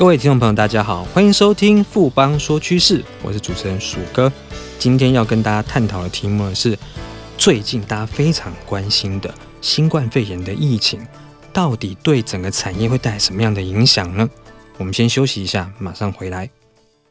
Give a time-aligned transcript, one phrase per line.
[0.00, 4.32] 各位听众朋友，大家好，欢迎收听富邦说趋势，我是主持人鼠哥。
[4.78, 6.78] 今天要跟大家探讨的题目是
[7.36, 11.06] 最近大家非常关心的新冠肺炎的疫情，
[11.52, 14.26] 到底对整个产业会带来什么样的影响呢？
[14.78, 16.48] 我们先休息一下，马上回来。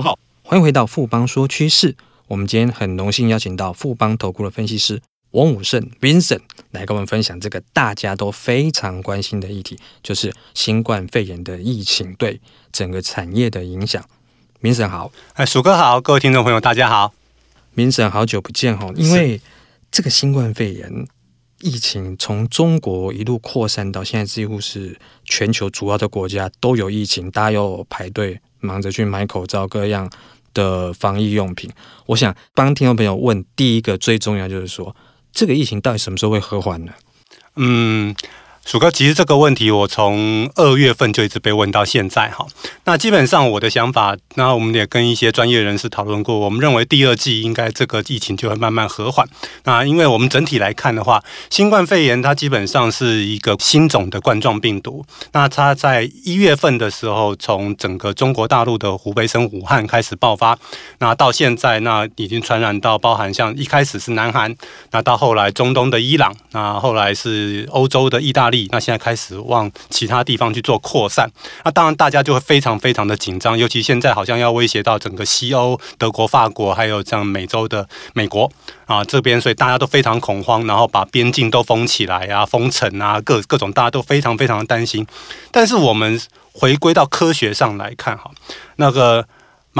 [0.00, 0.18] 号。
[0.42, 1.96] 欢迎回到富邦说趋势。
[2.28, 5.00] 我们今天很荣幸邀请到富邦投顾的分析师
[5.32, 6.40] 王武胜 Vincent
[6.70, 12.40] 来跟我们分享这个大家都非常关心的议题，就是新冠肺炎的疫情对
[12.72, 14.04] 整个产业的影响。
[14.62, 17.12] Vincent 好，哎，鼠哥好，各位听众朋友大家好。
[17.76, 19.40] Vincent 好久不见哈，因为
[19.90, 21.06] 这个新冠肺炎
[21.60, 30.10] 疫情从中国一路扩散到现在，几乎是全球主要的国家都有疫情，大家要排队忙着去买口罩，各样。
[30.52, 31.70] 的防疫用品，
[32.06, 34.96] 我想帮听众朋友问第一个最重要就是说，
[35.30, 36.92] 这个疫情到底什么时候会和缓呢？
[37.54, 38.12] 嗯。
[38.64, 42.46] 鼠哥，其实这个问题我从二月份就一直被问到现在哈。
[42.84, 49.26] 那基本上我的想法，那我们也跟一些专业人士讨论过，我们认为第二季应该这个疫情就会慢慢和缓。
[49.64, 55.04] 那因为我们整体来看的话，新冠肺炎它基本上是一个新种的冠状病毒。
[55.32, 60.56] 那它在一月份的时候，从整个中国大陆的湖北省武汉开始爆发，
[60.98, 64.54] 那到现在那已经传染到包含像一开始是南韩，
[64.92, 68.68] 那到后来中东的伊朗，那后来是欧洲的意大力。
[68.70, 71.30] 那现在开始往其他地方去做扩散，
[71.64, 78.50] 那当然大家就会非常非常的紧张，尤其现在好像要威胁到整个西欧、德国、法国，还有像美洲的美国
[78.86, 85.06] 啊这边，所以大家都非常恐慌，然后把边境都封起来啊、封城啊，各各种大家都非常非常的担心。
[85.50, 86.20] 但是我们
[86.52, 88.30] 回归到科学上来看，哈，
[88.76, 89.26] 那个。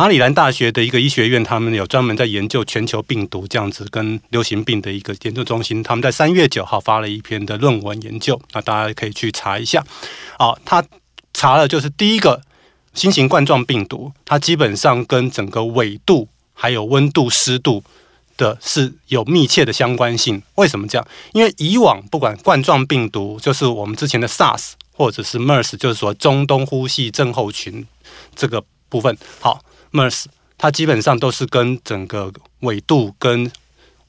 [0.00, 9.84] 马里兰大学的一个医学院，他们有专门在研究全球病毒这样子跟流行病的一个研究中心，他们在三月九号发了一篇的论文研究，那大家可以去查一下。
[10.39, 10.83] 好，他
[11.34, 12.41] 查了就是第一个
[12.94, 17.84] 新型冠状病毒，它基本上跟整个纬度还有温度湿度
[18.39, 20.43] 的是有密切的相关性。
[20.55, 21.06] 为什么这样？
[21.34, 27.87] 因为以往不管冠状病毒，就是我们之前的 SARS 或者是 MERS，就是说中东呼吸症候群
[28.34, 29.62] 这个部分，好。
[29.93, 33.51] MERS，它基本上都是跟整个纬度跟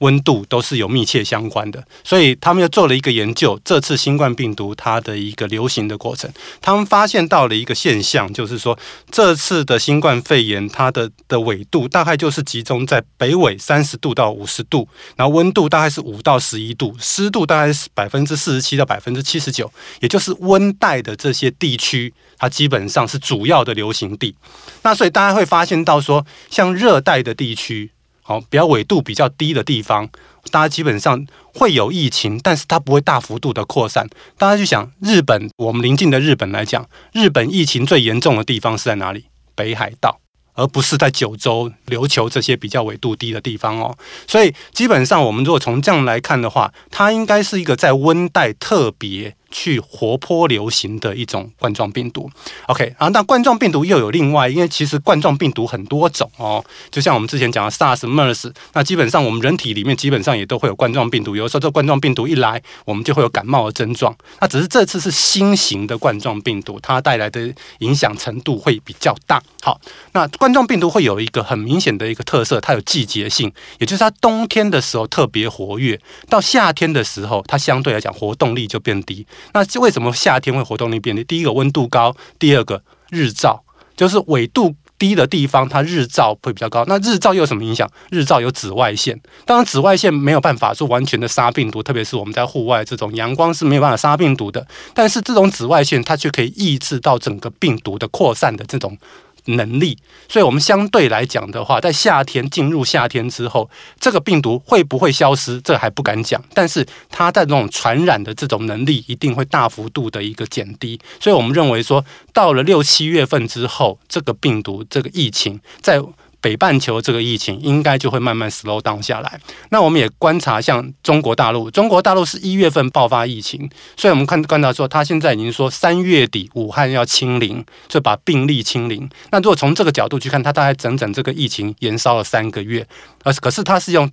[0.01, 3.59] 温度都是有密切相关的，所以他们又做了一个研究。
[3.63, 8.77] 这次新冠病毒它的一个流行的过程，他们发现到了一个现象，就是说
[9.09, 24.35] 这次的新冠肺炎它的的纬度大概就是集中在北纬三十度到五十度，然后温度大概是五到十一度，湿度大概是百分之四十七到百分之七十九，也就是温带的这些地区，它基本上是主要的流行地。
[24.81, 27.91] 那所以大家会发现到说，像热带的地区。
[28.23, 30.07] 好，比较纬度比较低的地方，
[30.51, 34.07] 大家基本上会有疫情，但是它不会大幅度的扩散。
[34.37, 39.25] 大家去想，日本，我们邻近的日本来讲，日本疫情最严重的地方是在哪里？
[39.55, 40.19] 北海道，
[40.53, 43.97] 而不是在九州、琉球这些比较纬度低的地方哦。
[44.27, 49.35] 所以基本上，我们如果从这样来看的话，它应该是一个在温带特别。
[49.51, 52.29] 去活泼流行的一种冠状病毒
[52.67, 69.41] ，OK 啊，那冠状病毒又有另外，因为其实冠状病毒很多种哦，就像我们之前讲的 SARS、MERS，那基本上我们人体里面基本上也都会有冠状病毒，有的时候这冠状病毒一来，我们就会有感冒的症状，那只是这次是新型的冠状病毒，它带来的影响程度会比较大。
[69.61, 69.79] 好，
[70.13, 79.25] 那冠状病毒会有一个很明显的一个特色，它有季节性，也就是它冬天的时候特别活跃，到夏天的时候，它相对来讲活动力就变低。
[79.53, 81.23] 那为什么夏天会活动力变低？
[81.23, 83.63] 第一个温度高，第二个日照，
[83.95, 86.85] 就是纬度低的地方，它日照会比较高。
[86.87, 87.89] 那日照又有什么影响？
[88.09, 94.65] 日照有紫外线，当然紫外线没有办法说完全的杀病毒，特别是我们在户外这种阳光是没有办法杀病毒的。
[94.93, 98.97] 但是这种紫外线它却可以抑制到整个病毒的扩散的这种。
[99.45, 99.97] 能力，
[100.29, 106.43] 所以我们相对来讲的话，在夏天进入夏天之后，这个病毒会不会消失，这还不敢讲。
[106.53, 110.99] 但是它在这种传染的这种能力，一定会大幅度的一个减低。
[111.19, 112.03] 所以我们认为说，
[112.33, 116.01] 到了六七月份之后，这个病毒这个疫情在
[116.41, 119.39] 北半球这个疫情应该就会慢慢 slow down 下来。
[119.69, 129.07] 那我们也观察像中国大陆，中国大陆是一月份爆发疫情，所以我们看观察说，他现在已经说三月底武汉要清零，就把病例清零。
[129.31, 132.85] 那如果从这个角度去看，他大概整整这个疫情延烧了三个月，
[133.23, 134.09] 而可是他是用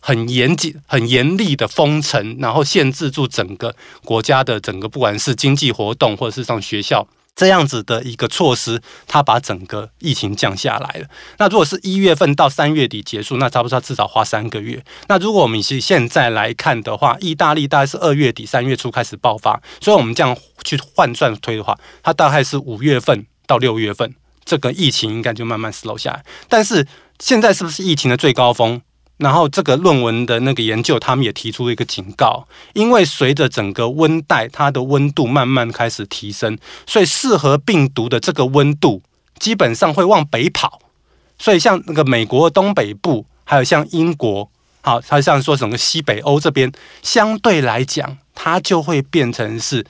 [0.00, 3.74] 很严谨、很严厉的封城，然后限制住整个
[4.04, 7.06] 国家的整个不管是经济活动或者是上学校。
[7.34, 11.06] 这样子的一个措施，它把整个疫情降下来了。
[11.38, 14.84] 那如果是一月份到三月底结束，那差不多至少花三个月。
[15.08, 24.14] 那如果我们以现在来看的话，意大利大概是二月底三月初开始爆发，所以我们这样去换算推的话，它大概是五月份到六月份，
[24.44, 26.24] 这个疫情应该就慢慢 slow 下来。
[26.48, 26.86] 但是
[27.18, 28.82] 现在是不是疫情的最高峰？
[29.22, 39.00] 然后这个论文的那个研究，他们也提出了一个警告，因为随着整个温带它的温度慢慢开始提升，所以适合病毒的这个温度
[39.38, 40.80] 基本上会往北跑。
[41.38, 46.72] 所以像那个美国东北部，还有像英国，好，它像说整个西北欧这边，
[47.02, 49.86] 相对来讲，它就会变成是。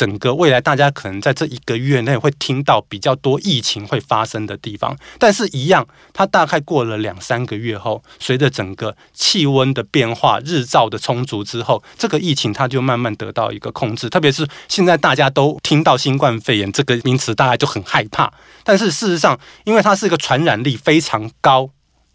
[0.00, 14.08] 整个未来，大家可能在这一个月内会听到比较多疫情会发生的地方，但是，一样，它大概过了两三个月后，随着整个气温的变化、日照的充足之后，这个疫情它就慢慢得到一个控制。
[14.08, 18.32] 特别是现在大家都听到新冠肺炎这个名词，大家就很害怕。
[18.64, 21.68] 但是事实上，因为它是一个传染力非常高，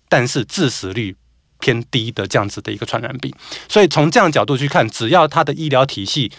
[0.09, 1.15] 但是致死率
[1.59, 3.31] 偏低的这样子的一个传染病，
[3.69, 6.31] 所以从这样角度去看，只要它的医疗体系。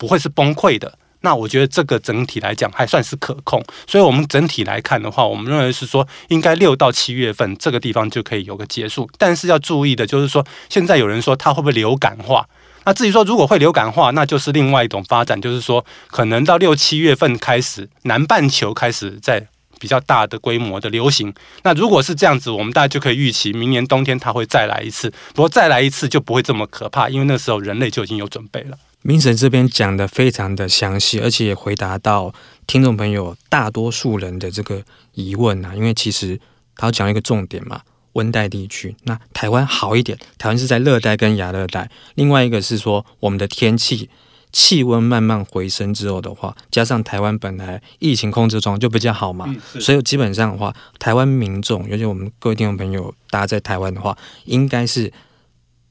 [0.00, 9.06] 不会是崩溃的，那我觉得这个整体来讲还算是可控，所以我们整体来看的话，我们认为是说应该六到七月份这个地方就可以有个结束。
[9.18, 12.48] 但是要注意的就是说，现在有人说它会不会流感化？
[12.86, 19.46] 那至于说如果会流感化，那就是另外一种发展，就是说可能到六七月份开始，南半球开始在
[19.78, 21.34] 比较大的规模的流行。
[21.62, 28.78] 那如果是这样子，我们大家就可以预期明年冬天它会再来一次，不过再来一次就不会这么可怕，因为那时候人类就已经有准备了。
[29.02, 32.34] Vincent 这边讲的非常的详细，而且也回答到
[32.66, 34.82] 听众朋友大多数人的这个
[35.14, 35.74] 疑问啊。
[35.74, 36.38] 因为其实
[36.76, 37.80] 他讲一个重点嘛，
[38.12, 41.90] 温带地区，那台湾好一点，台湾是在热带跟亚热带。
[42.14, 44.10] 另外一个是说，我们的天气
[44.52, 55.10] 气温慢慢回升之后的话，加上台湾本来疫情控制状况就比较好嘛，所以基本上的话，台湾民众，尤其我们各位听众朋友，大家在台湾的话，应该是。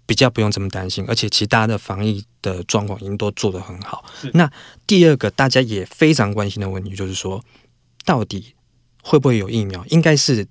[0.09, 4.03] 比较不用这么担心，而且其他的防疫的状况已经都做得很好。
[4.33, 4.51] 那
[4.88, 7.39] 第二个大家也非常关心的问题就是说，
[8.06, 8.56] 到底
[9.03, 9.85] 会不会有疫苗？
[9.89, 10.47] 应该是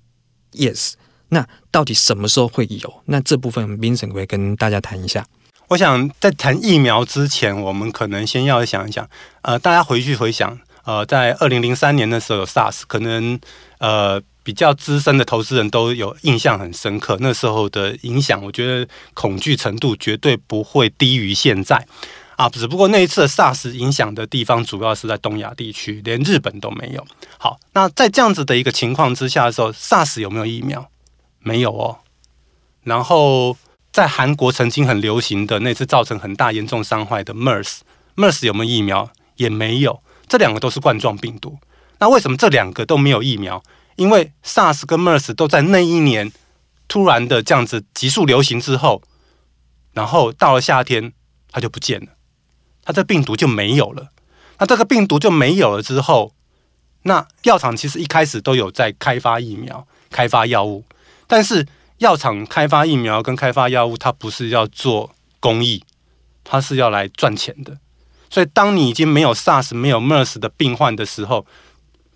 [0.53, 0.93] yes。
[1.27, 3.03] 那到底什么时候会有？
[3.07, 5.25] 那这部分 Vincent 会跟大家谈一下。
[5.67, 9.09] 我想在谈疫苗之前，我们可能先要想一想，
[9.41, 13.37] 呃，大家回去回想，呃，在二零零三年的时候有 SARS，可能
[13.79, 14.21] 呃。
[14.43, 21.85] 比较资深的投资人都有印象很深刻，那时候的影响，我觉得恐惧程度绝对不会低于现在
[22.35, 22.49] 啊。
[22.49, 27.05] 只不过那一次的 SARS 影响的地方主要是在东亚地区，连日本都没有。
[27.37, 30.89] 好，那在这样子的一个情况之下的时候，SARS 有没有疫苗？
[31.39, 31.99] 没有哦。
[32.83, 33.55] 然后
[33.91, 39.11] 在韩国曾经很流行的那次造成很大严重伤害的 MERS，MERS 有没有疫苗？
[39.35, 40.01] 也没有。
[40.27, 41.57] 这两个都是冠状病毒。
[41.99, 43.61] 那为什么这两个都没有疫苗？
[43.99, 46.31] 因为 SARS 跟 MERS 都在那一年
[46.87, 49.03] 突然的这样子急速流行之后，
[49.91, 51.11] 然后到了夏天
[51.51, 52.07] 它就不见了，
[52.81, 54.11] 它这病毒就没有了。
[54.57, 56.33] 那这个病毒就没有了之后，
[57.03, 60.85] 那药厂其实一开始都有在开发疫苗、开发药物，
[61.27, 65.83] 但是药厂开发疫苗跟开发药物，它不是要做公益，
[66.45, 67.77] 它是要来赚钱的。
[68.29, 71.45] 所以当你已经没有 SARS、没有 MERS 的病患的时候，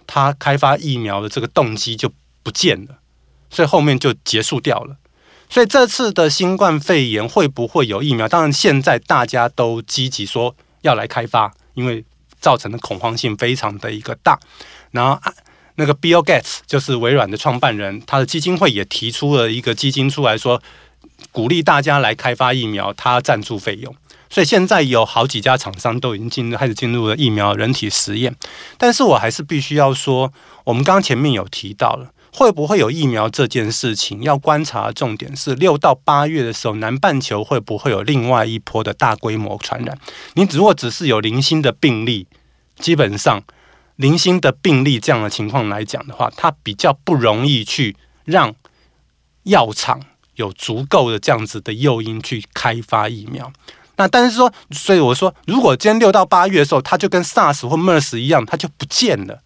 [0.08, 2.98] 他开发疫苗的这个动机就不见了，
[3.50, 4.98] 所以后面就结束掉了。
[5.50, 8.28] 所以这次的新冠肺炎会不会有疫苗？
[8.28, 12.04] 当然，现在大家都积极说要来开发，因为
[12.40, 14.40] 造成的恐慌性非常的一个大。
[14.92, 15.20] 然后
[15.76, 20.62] 那个 Bill Gates 就是微软的创办人，他的基金会也提出了一个基金出来说，
[21.32, 23.96] 鼓励大家来开发疫苗，他赞助费用。
[24.34, 28.36] 所以现在有好几家厂商都已经进入开始进入了疫苗人体实验，
[28.80, 39.96] 但是我还是必须要说，我们刚刚前面有提到了会不会有疫苗这件事情，要观察重点是六到八月的时候，南半球会不会有另外一波的大规模传染？
[40.34, 42.26] 你如果只是有零星的病例，
[42.80, 43.44] 基本上
[43.98, 48.56] 零星的病例这样的情况来讲的话，它比较不容易去让
[49.44, 50.02] 药厂
[50.34, 53.54] 有足够的这样子的诱因去开发疫苗。
[54.04, 59.42] 那但是说，所以我说，如果今天六到八月的时候，它就跟 SARS 或 MERS 一样，它就不见了，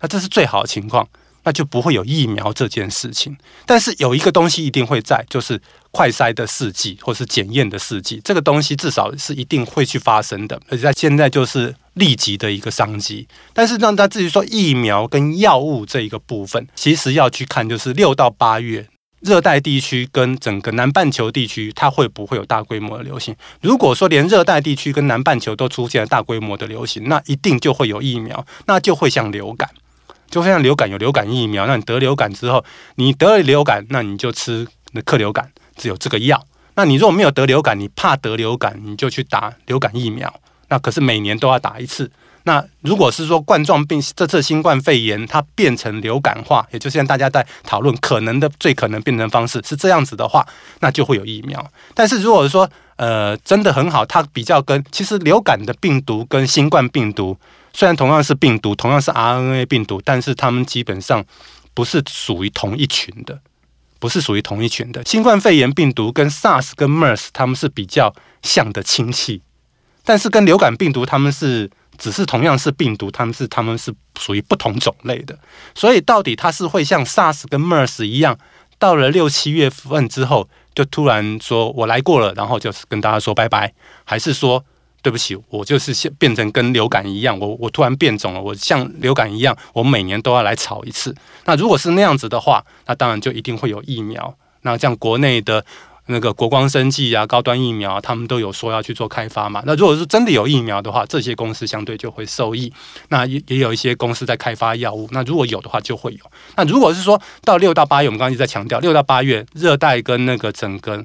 [0.00, 1.06] 那这是最好的情况。
[1.44, 3.36] 那就不会有疫苗这件事情。
[3.66, 13.26] 但是有一个东西一定会在，就是快筛的试剂或是检验的试剂，这个东西至少是一定会去发生的，而且在现在就是立即的一个商机。
[13.52, 18.86] 但是让他至于说疫苗跟药物这一个部分，其实要去看就是六到八月。
[19.22, 23.34] 热带地区跟整个南半球地区，它会不会有大规模的流行？
[23.60, 29.70] 如果说连热带地区跟南半球都出现了大规模的流行，那一定就会有疫苗，那就会像流感，
[30.28, 31.66] 就会像流感有流感疫苗。
[31.66, 32.64] 那你得流感之后，
[32.96, 36.44] 你得了流感，那你就吃那克流感，只有这个药。
[36.74, 40.34] 那你如果没有得流感，你怕得流感，你就去打流感疫苗。
[40.68, 42.10] 那可是每年都要打一次。
[42.44, 50.44] 那如果是说冠状病这次新冠肺炎它变成流感化，也就是现在大家在讨论可能的最可能变成方式是这样子的话，
[50.80, 51.64] 那就会有疫苗。
[51.94, 57.38] 但是如果说呃真的很好，它比较跟其实流感的病毒跟新冠病毒
[57.72, 61.24] 虽然同样是病毒，同样是 RNA 病毒，但是它们基本上
[61.74, 63.38] 不是属于同一群的，
[64.00, 65.04] 不是属于同一群的。
[65.04, 69.42] 新冠肺炎病毒跟 SARS 跟 MERS 它们是比较像的亲戚，
[70.04, 71.70] 但是跟流感病毒它们是。
[71.98, 75.38] 只是同样是病毒，他们是他们是属于不同种类的，
[75.74, 78.36] 所以到底它是会像 SARS 跟 MERS 一样，
[78.78, 83.72] 到了六七月份之后就突然说我来过了，然后就是跟大家说拜拜，
[84.04, 84.64] 还是说
[85.02, 91.14] 对不起，我就是变变成跟流感一样，我我突然变种了，我像流感一样，我每年都要来炒一次。
[91.44, 94.34] 那如果是那样子的话，那当然就一定会有疫苗。
[94.62, 95.64] 那像国内的。
[96.06, 99.62] 那个国光生技啊，高端疫苗，他们都有说要去做开发嘛。
[99.64, 102.72] 那如果是真的有疫苗的话，这些公司相对就会受益。
[103.08, 105.08] 那也也有一些公司在开发药物。
[105.12, 106.18] 那如果有的话，就会有。
[106.56, 111.04] 那如果是说到六到八月，我们刚刚一直在强调，六到八月热带跟那个整个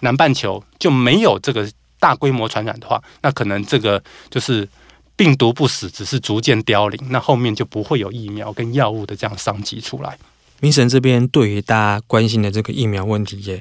[0.00, 1.70] 南半球就没有这个
[2.00, 4.66] 大规模传染的话，那可能这个就是
[5.16, 6.98] 病毒不死，只是逐渐凋零。
[7.10, 10.16] 那后面就不会有疫苗跟药物的这样商机出来。
[10.62, 13.60] 明神这边对于大家关心的这个疫苗问题也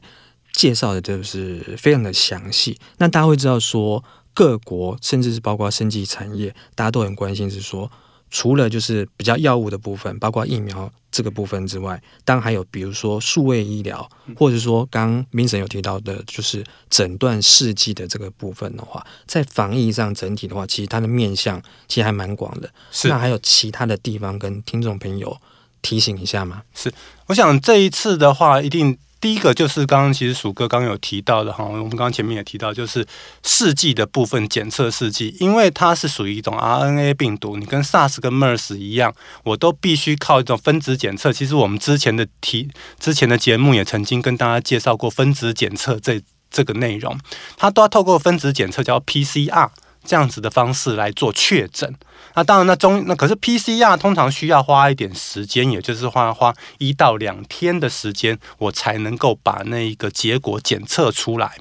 [0.53, 2.79] 介绍的就是非常的详细。
[2.99, 4.03] 那大家会知道说，
[4.35, 7.91] 各国甚至是包括生技产业，大家都很关心是说，
[8.29, 22.69] 除了就是比较药物的部分，包括疫苗这个部分之外，当然还有比如说数位医疗，或者说刚明神有提到的，就是诊断试剂的这个部分的话，在防疫上整体的话，其实它的面向其实还蛮广的。
[22.91, 23.07] 是。
[23.07, 25.35] 那还有其他的地方跟听众朋友。
[25.81, 26.61] 提醒一下吗？
[26.73, 26.91] 是，
[27.27, 33.05] 我想这一次的话，一定第一个就是刚刚其实鼠哥刚刚有提到的哈，我们刚刚前面也提到，就是
[33.43, 41.31] 试剂的部分检测试剂，因为它是属于一种 RNA 病毒，你跟 SARS 跟 MERS 一样，我都必须靠一种分子检测。
[41.31, 42.67] 其实我们之前的提
[42.99, 46.19] 之前的节目也曾经跟大家介绍过分子检测这
[46.49, 47.15] 这个内容，
[47.57, 49.69] 它都要透过分子检测叫 PCR
[50.03, 51.95] 这样子的方式来做确诊。
[52.35, 61.57] 那当然，那中那可是 PCR 通常需要花一点时间，也就是花花一到两天的时间，我才能够把那一个结果检测出来。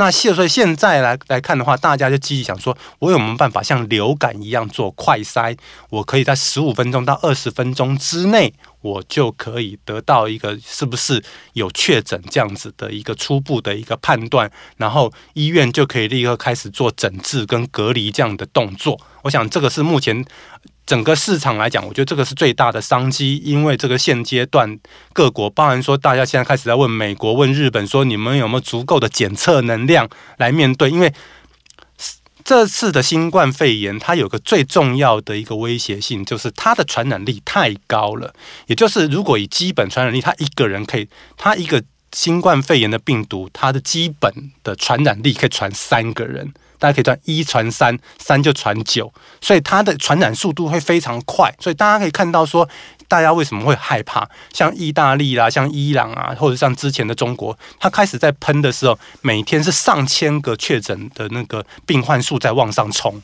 [0.00, 5.54] 那现所以现在来来看的话，大家就积极想说，我有没有办法像流感一样做快筛？
[5.90, 18.98] 我可以在十五分钟到二十分钟之内，我就可以得到一个是不是有确诊这样子的一个初步的一个判断，然后医院就可以立刻开始做诊治跟隔离这样的动作。
[19.20, 20.24] 我想这个是目前。
[20.90, 24.76] 整个市场来讲，我觉得这个是最大的商机，因为这个现阶段
[25.12, 30.90] 各国，包含说大家现在开始在问美国、问日本，说你们有没有足够的检测能量来面对？
[30.90, 31.14] 因为
[32.42, 38.34] 这次的新冠肺炎，它有个最重要的一个威胁性，就是它的传染力太高了。
[38.66, 41.06] 也就是如果以基本传染力，它一个人可以，
[41.36, 41.80] 它一个
[42.10, 46.52] 新冠肺炎的病毒，它的基本的传染力可以传三个人。
[46.80, 51.54] 大家可以传一传三，三就传九，所以它的传染速度会非常快。
[51.60, 52.68] 所以大家可以看到说，
[53.06, 54.28] 大家为什么会害怕？
[54.52, 63.22] 像意大利啦，像伊朗啊，或者像之前的中国，它开始在喷的时候，每天是上千个确诊的那个病患数在往上冲。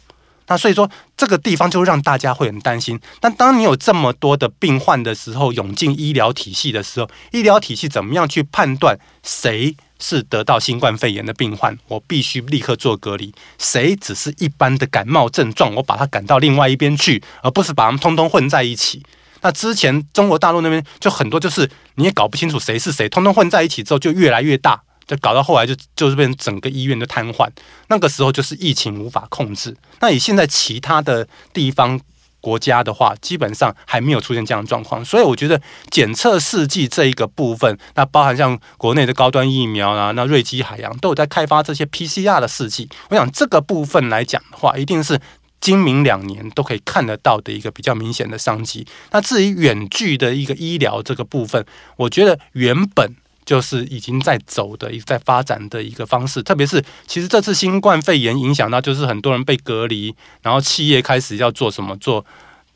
[0.48, 3.00] 那所以说，这个地方就让大家会很担心。
[3.18, 11.76] 但当你有这么多的病患的时候，涌进医疗体系的时候，医疗体系怎么样去判断谁是得到新冠肺炎的病患？
[11.88, 13.32] 我必须立刻做隔离。
[13.58, 15.74] 谁只是一般的感冒症状？
[15.74, 19.02] 我把他赶到另外一边去，而不是把他们通通混在一起。
[19.42, 24.82] 那之前中国大陆那边就很多，就是你也搞不清楚谁是谁，通通混在一起之后就越来越大。
[25.06, 27.48] 就搞到后来就就是变成整个医院都瘫痪，
[27.86, 29.76] 那个时候就是疫情无法控制。
[30.00, 32.00] 那以现在其他的地方
[32.46, 35.04] 国家的话，基本上还没有出现这样的状况。
[35.04, 35.60] 所以我觉得
[35.90, 42.88] 检测试剂这一个部分，那包含像国内的高端疫苗啊，那瑞基海洋都有在开发这些 PCR 的试剂。
[43.10, 45.20] 我想这个部分来讲的话，一定是
[45.60, 48.86] 今明两年都可以看得到的一个比较明显的商机。
[49.10, 56.42] 那至于远距的一个医疗这个部分，我觉得原本就是已经在走的、一在发展的一个方式。
[56.42, 62.26] 特别是其实这次新冠肺炎影响到，就是很多人被隔离，然后企业开始要做什么做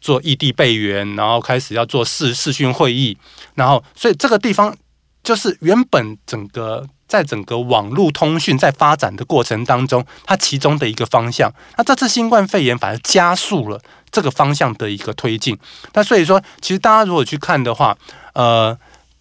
[0.00, 3.18] 做异地备援，然后开始要做视视讯会议，
[3.56, 4.74] 然后所以这个地方
[5.22, 6.86] 就是原本整个。
[7.10, 13.80] 在整个网络通讯在发展的过程当中，它其中的一个方向，那这次新冠肺炎反而加速了
[14.12, 15.58] 这个方向的一个推进。
[15.92, 17.98] 那所以说，其实大家如果去看的话，
[18.34, 18.78] 呃。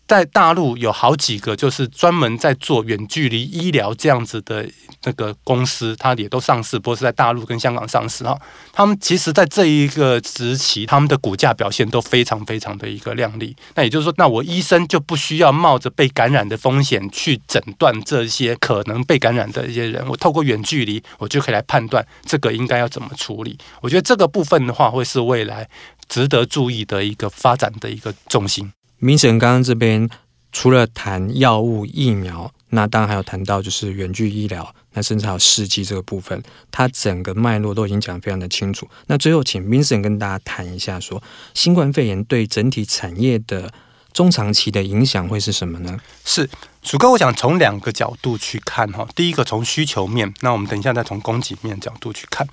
[0.10, 4.68] 在大陆有好几个就是专门在做远距离医疗这样子的
[5.04, 8.36] 那个公司，它也都上市，不过是在大陆跟香港上市哈。
[8.74, 13.56] 他们其实，在这一个时期，他们的股价表现都非常非常的一个亮丽。
[13.76, 23.56] 那也就是说，那我医生就不需要冒着被感染的风险去诊断这些可能被感染的一些人，我透过远距离，我就可以来判断这个应该要怎么处理。
[23.80, 25.70] 我觉得这个部分的话，会是未来
[26.08, 28.72] 值得注意的一个发展的一个重心。
[29.00, 30.10] 明神刚刚这边
[30.52, 38.88] 除了谈药物、疫苗，那当然还有谈到就是远距医疗，那甚至还有试剂这个部分，它整个脉络都已经讲得非常的清楚。
[39.08, 41.22] 那最后请明神跟大家谈一下，说
[41.54, 43.72] 新冠肺炎对整体产业的
[44.20, 45.98] 中长期的影响会是什么呢？
[46.26, 46.50] 是。
[46.82, 49.08] 薯哥，我想从两个角度去看哈。
[49.16, 52.46] 第一个从需求面，那我们等一下再从供给面角度去看。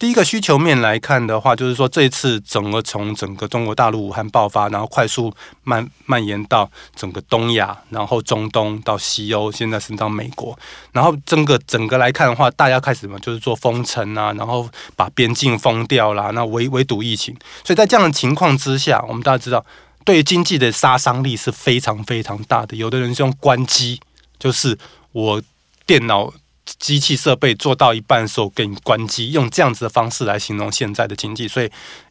[0.00, 10.58] 第一个需求面来看的话，就是说这一次整个从整个中国大陆武汉爆发，然后快速蔓蔓延到整个东亚，然后中东到西欧，现在升到美国，
[10.90, 17.36] 然后整个整个来看的话，大家开始嘛就是做封城啊，然后把边境封掉啦，那围围堵疫情。
[17.64, 19.64] 所以在这样的情况之下，我们大家知道。
[20.04, 22.76] 对经济的杀伤力是非常非常大的。
[22.76, 24.00] 有的人是用关机，
[24.38, 24.78] 就是
[25.12, 25.42] 我
[25.86, 26.32] 电脑、
[26.78, 31.48] 机器设备做到一半的时候给你关机，用这样子的方式来形容现在的经济。
[31.48, 31.70] 所以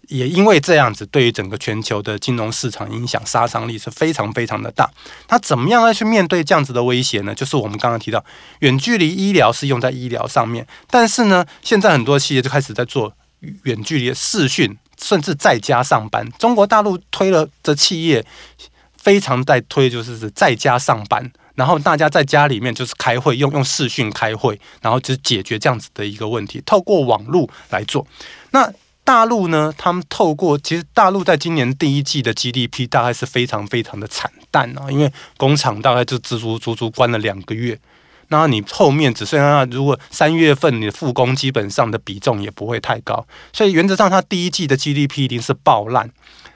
[0.09, 4.89] 也因为这样子，对于整个全球的金融市场影响杀伤力是非常非常的大。
[5.29, 7.33] 那怎么样来去面对这样子的威胁呢？
[7.33, 8.23] 就是我们刚刚提到，
[8.59, 13.13] 远距离医疗是用在医疗上面，但是呢，现在很多企业就开始在做
[13.63, 14.77] 远距离的视讯。
[15.01, 18.23] 甚至在家上班，中国大陆推了的企业
[18.97, 28.05] 非常在推，就是是在家上班，然后大家在家里面就是开会，用用视讯开会，然后就解决这样子的一个问题，透过网络来做。
[28.51, 28.71] 那
[29.03, 29.73] 大陆呢？
[29.75, 37.77] 他们透过其实大陆在今年第一季的 GDP 大概是非常非常的惨淡啊，因为工厂大概就足足足足关了两个月。
[38.31, 46.09] 那你后面只剩下，如果三月份你的复工，基本上的比重也不会太高，所以原则上它第一季的 GDP 一定是爆烂。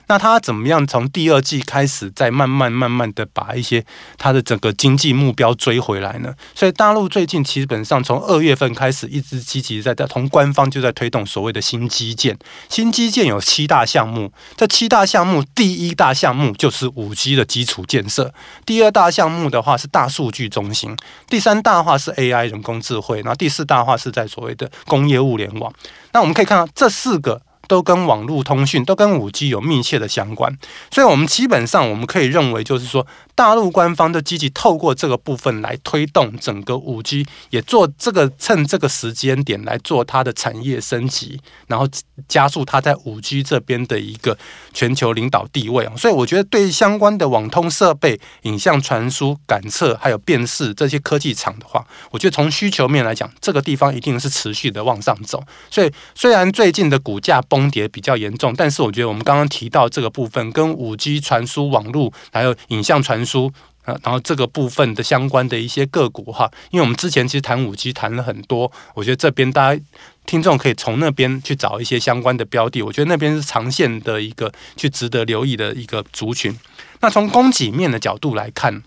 [0.07, 3.83] 那他怎么样从第二季开始，再慢慢慢慢的把一些
[4.17, 6.33] 他的整个经济目标追回来呢？
[6.53, 12.37] 所以大陆最近基本上从二月份开始，一直积极在同官方就在推动所谓的新基建。
[12.69, 18.33] 新基建有七大项目，这七大项目第一大项目就是五 G 的基础建设，
[18.65, 20.95] 第二大项目的话是大数据中心，
[21.27, 25.73] 第三大话是 AI 人工智慧，然后第四大话是在所谓的工业物联网。
[26.11, 27.41] 那我们可以看到这四个。
[27.67, 30.57] 都跟网络通讯，都跟五 G 有密切的相关，
[30.91, 41.87] 所以，我们基本上我们可以认为，就是说，大陆官方的积极透过这个部分来推动整个五 G，也做这个趁这个时间点来做它的产业升级，然后
[42.27, 44.37] 加速它在五 G 这边的一个
[44.73, 45.93] 全球领导地位啊。
[45.97, 55.43] 所以，我觉得对相关的网通设备、影像传输、感测还有辨识这些科技厂的话，我觉得从需求面来讲，这个地方一定是持续的往上走。
[55.69, 63.49] 所以，虽然最近的股价，崩跌比较严重，但是我觉得我们刚刚提到这个部分跟五 G 传输网络还有影像传输
[63.85, 69.81] 啊，然后这个部分的相关的一些个股哈，因为我们之前其实谈五 G 谈了很多，我觉得这边大家
[70.25, 76.53] 听众可以从那边去找一些相关的标的，我觉得那边是长线的一个去值得留意的一个族群。
[76.99, 78.83] 那从供给面的角度来看。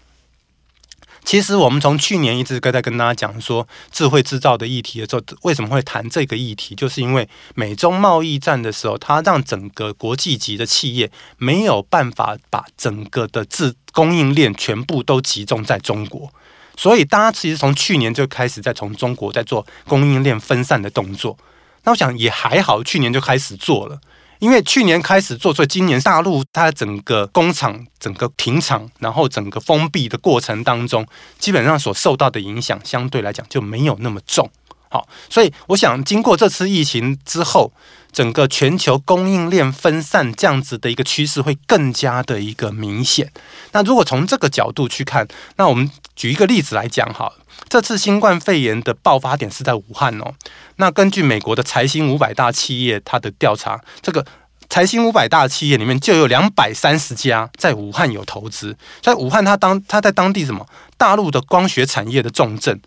[1.29, 6.75] 其实我们从去年一直都在跟大家讲说智慧制造的议题的时候，为什么会谈这个议题？
[6.75, 16.33] 就是因为美中贸易战的时候，它让整个国际级的企业没有办法把整个的自供应链全部都集中在中国，
[16.79, 21.37] 所以大家其实从去年就开始在从中国在做供应链分散的动作。
[21.85, 24.01] 那我想也还好，去年就开始做了。
[24.39, 31.07] 因为去年开始做，所以今年大陆它整个工厂整个停厂，然后整个封闭的过程当中，
[31.39, 34.51] 基本上所受到的影响相对来讲就没有那么重。
[34.91, 37.71] 好，所以我想经过这次疫情之后，
[38.11, 43.31] 整个全球供应链分散这样子的一个趋势会更加的一个明显。
[43.73, 47.33] 那如果从这个角度去看，那我们举一个例子来讲哈，
[47.69, 50.35] 这次新冠肺炎的爆发点是在武汉哦。
[50.77, 54.27] 那根据美国的财新五百大企业它的调查，这个
[54.69, 58.77] 财新五百大企业里面就有两百三十家在武汉有投资。
[59.01, 62.81] 在武汉，它当它在当地什么大陆的光学产业的重镇，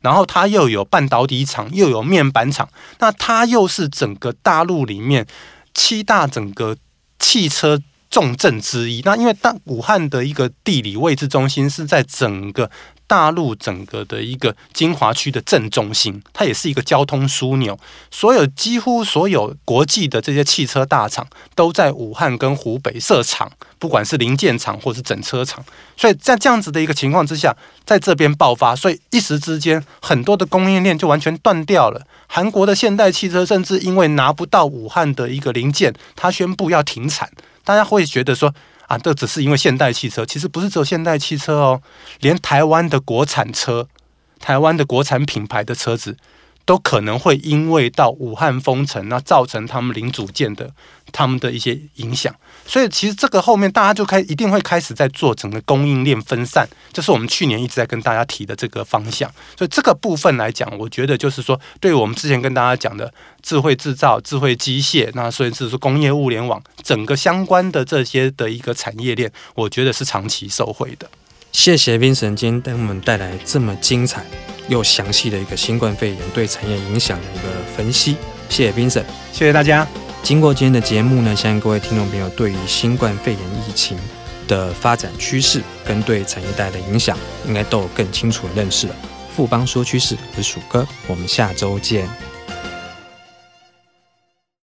[0.00, 2.68] 然后它又有半导体厂，又有面板厂，
[3.00, 5.26] 那它又是整个大陆里面
[5.74, 6.76] 七大整个
[7.18, 9.02] 汽车重镇之一。
[9.04, 12.70] 那因为当武汉的一个地理位置中心是在整个。
[13.08, 17.78] 大陆整个的一个精华区的正中心，它也是一个交通枢纽。
[18.10, 25.64] 所有几乎所有国际的这些汽车大厂都在武汉跟湖北设厂，不管是零件厂或是整车厂。
[25.96, 32.04] 所以在这样子的一个情况之下，在这边爆发，所以一时之间很多的供应链就完全断掉了。
[32.26, 37.30] 韩国的现代汽车甚至因为拿不到武汉的一个零件，它宣布要停产。
[37.66, 38.54] 大家会觉得说，
[38.86, 41.82] 啊，这只是因为现代汽车，其实不是只有现代汽车哦，
[42.20, 43.88] 连台湾的国产车、
[44.38, 46.16] 台湾的国产品牌的车子。
[46.66, 50.72] 都可能会因为到武汉封城，那造成他们零组件的
[51.12, 52.34] 他们的一些影响，
[52.66, 59.30] 所以其实这个后面大家就开一定会开始在做整个供应链分散，这是我们去年一直在跟大家提的这个方向。
[59.56, 71.08] 所以这个部分来讲，我觉得就是说，对我们之前跟大家讲的智慧制造、智慧机械，那所以是说工业物联网整个相关的这些的一个产业链，我觉得是长期受惠的。
[71.52, 74.24] 谢谢冰神今天给我们带来这么精彩。
[74.68, 78.16] 又详细的一个新冠肺炎对产业影响的一个分析，
[78.48, 80.05] 谢谢冰神谢谢大家。
[80.26, 83.96] 经过今天的节目呢，相信各位听众朋友对于新冠肺炎疫情
[84.48, 88.96] 的发展趋势跟对产业带的影响，应该都有更清楚的认识了。
[89.36, 92.08] 富邦说趋势，我是鼠哥，我们下周见。